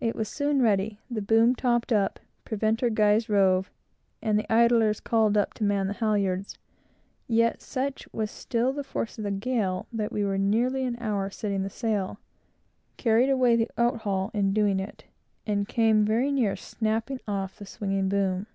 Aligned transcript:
It 0.00 0.16
was 0.16 0.26
soon 0.26 0.62
ready, 0.62 1.00
the 1.10 1.20
boom 1.20 1.54
topped 1.54 1.92
up, 1.92 2.18
preventer 2.46 2.88
guys 2.88 3.28
rove, 3.28 3.70
and 4.22 4.38
the 4.38 4.50
idlers 4.50 5.00
called 5.00 5.36
up 5.36 5.52
to 5.52 5.64
man 5.64 5.86
the 5.86 5.92
halyards; 5.92 6.56
yet 7.28 7.60
such 7.60 8.10
was 8.10 8.30
still 8.30 8.72
the 8.72 8.82
force 8.82 9.18
of 9.18 9.24
the 9.24 9.30
gale, 9.30 9.86
that 9.92 10.12
we 10.12 10.24
were 10.24 10.38
nearly 10.38 10.82
an 10.86 10.96
hour 10.98 11.28
setting 11.28 11.62
the 11.62 11.68
sail; 11.68 12.18
carried 12.96 13.28
away 13.28 13.54
the 13.54 13.68
outhaul 13.76 14.30
in 14.32 14.54
doing 14.54 14.80
it, 14.80 15.04
and 15.46 15.68
came 15.68 16.06
very 16.06 16.32
near 16.32 16.56
snapping 16.56 17.20
off 17.28 17.58
the 17.58 17.66
swinging 17.66 18.08
boom. 18.08 18.46